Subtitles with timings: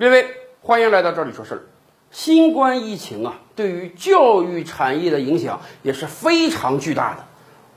[0.00, 0.26] 各位，
[0.62, 1.62] 欢迎来到这里说事儿。
[2.12, 7.24] 新冠疫情啊，对于教育产业的影响也是非常巨大的。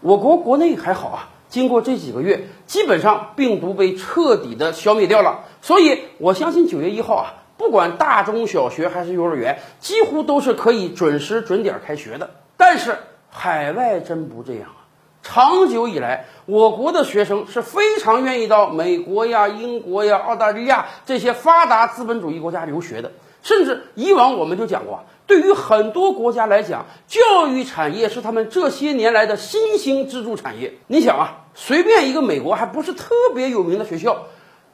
[0.00, 5.44] 我国国内还好啊，经过这几个月，基本上病毒被彻底的消灭掉了。
[5.62, 12.30] 所以我相信九月一号啊，不管大中小学还是幼儿园，几乎都是可以准时准点开学的。
[12.56, 12.98] 但是
[13.30, 14.87] 海外真不这样啊。
[15.30, 23.12] 长久以来，我国的学生是非常愿意到美国呀、英国呀、澳大利亚这些发达资本主义国家留学的。
[23.42, 30.72] 甚至以往我们就讲过，对于很多国家来讲，教育产业是他们这些年来的新兴支柱产业。
[30.86, 34.24] 你想啊，随便一个美国还不是特别有名的学校，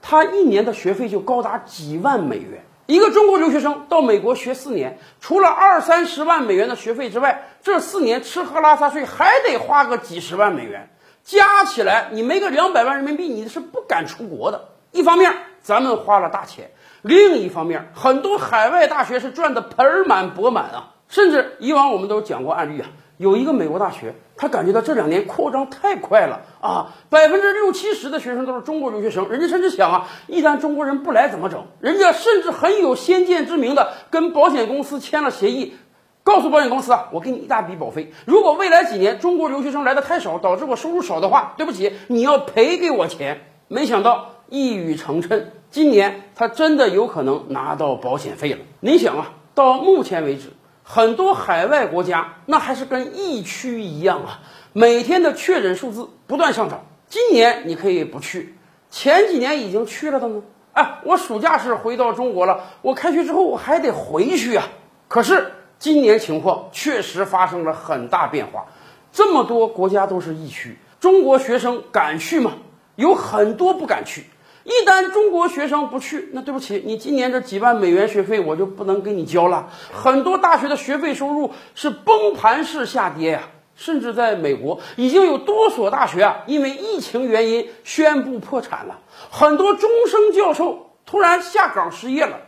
[0.01, 2.65] 他一年的学费就高达几万美元。
[2.87, 10.91] 一个中国留学生到美国学四年，除了二三十万美元的学费之外，这四年吃喝拉撒睡还得花个几十万美元，
[11.25, 14.69] 加起来你没个两百万人民币，你是不敢出国的。
[14.93, 20.91] 一方面咱们花了大钱，另一方面很多海外大学是赚得盆满钵满啊。
[21.09, 22.89] 甚至以往我们都讲过案例啊。
[23.17, 31.65] 有一个美国大学，他感觉到这两年扩张太快了啊，百分之六七十的学生都是中国留学生，人家甚至想啊，一旦中国人不来怎么整？
[31.81, 35.77] 人家甚至很有先见之明的跟保险公司签了协议，
[36.25, 43.43] 告诉保险公司啊，我给你一大笔保费，如果未来几年中国留学生来的太少，导致我收入少的话，对不起，你要赔给我钱。
[43.69, 48.59] 没想到一语成谶，今年他真的有可能拿到保险费了。
[48.81, 50.51] 你想啊，到目前为止。
[50.87, 54.41] 很多海外国家那还是跟疫区一样啊，
[54.75, 56.85] 每天的确诊数字不断上涨。
[57.09, 58.55] 今年你可以不去，
[58.91, 60.43] 前几年已经去了的呢。
[60.75, 64.69] 哎，我暑假是回到中国了，我开学之后我还得回去啊。
[65.09, 68.67] 可是今年情况确实发生了很大变化，
[69.11, 72.53] 这么多国家都是疫区，中国学生敢去吗？
[72.97, 74.27] 有很多不敢去。
[74.65, 79.69] 一旦中国学生不去，那对不起，你今年这几万美元学费我就不能给你交了。
[79.93, 89.01] 很多大学的学费收入是崩盘式下跌呀，甚至在美国已经有多所大学啊，因为疫情原因宣布破产了。
[89.31, 92.39] 很多终生教授突然下岗失业了。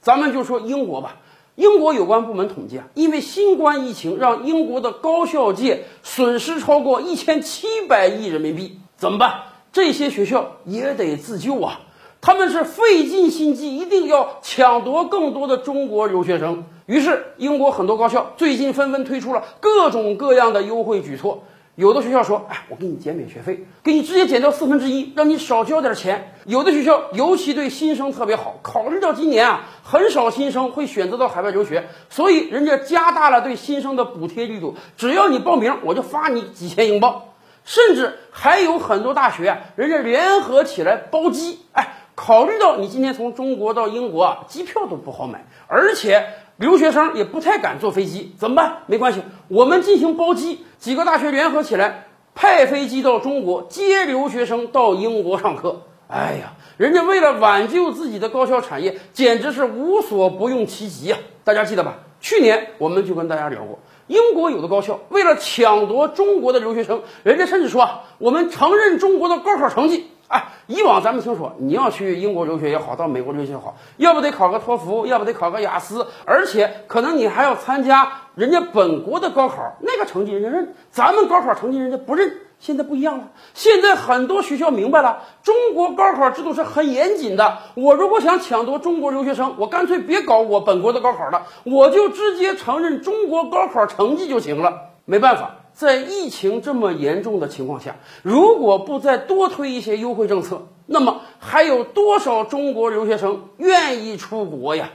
[0.00, 1.16] 咱们就说英国吧，
[1.56, 9.42] 英国有关部门统计啊，因为新冠疫情让英国的高校界损失超过一千七百亿人民币，怎么办？
[9.74, 11.80] 这些学校也得自救啊！
[12.20, 16.64] 他们是费尽心机，一定要抢夺更多的中国留学生。
[16.86, 21.42] 于是，英国很多高校最近纷纷推出了各种各样的优惠举措。
[21.74, 34.76] 有的学校说：“哎，我给你减免学费，给你直接减掉四分之一，让你少交点钱。”有的学校尤其对新生特别好，考虑到今年啊很少新生会选择到海外留学，所以人家加大了对新生的补贴力度。
[34.96, 37.22] 只要你报名，我就发你几千英镑。
[37.64, 41.60] 甚至还有很多大学啊，人家联合起来包机。
[41.72, 46.26] 哎，考虑到你今天从中国到英国啊，机票都不好买，而且
[46.56, 48.82] 留学生也不太敢坐飞机，怎么办？
[48.86, 52.04] 没关系，我们进行包机，几个大学联合起来
[52.34, 55.82] 派飞机到中国接留学生到英国上课。
[56.06, 61.18] 哎呀，人家为了挽救自己的高校产业，简直是无所不用其极啊！
[61.44, 61.94] 大家记得吧？
[62.20, 63.78] 去年我们就跟大家聊过。
[64.06, 70.10] 英国有的高校为了抢夺中国的留学生，人家甚至说啊，我们承认中国的高考成绩。
[70.26, 82.32] 哎，以往咱们听说，你要去英国留学也好，到美国留学也好，要不得考个托福，要不得考个雅思，而且可能你还要参加人家本国的高考，那个成绩人家认，咱们高考成绩人家不认。
[82.60, 87.58] 现在不一样了，现在很多学校明白了，中国高考制度是很严谨的。
[87.74, 94.92] 我如果想抢夺中国留学生，我干脆别搞我本国的高考了，我就直接承认中国高考成绩就行了。
[95.04, 104.88] 没办法，在疫情这么严重的情况下，如果不再多推一些优惠政策，那么还有多少中国留学生愿意出国呀？